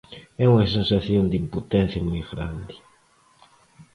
[0.43, 2.75] É unha sensación de impotencia moi grande.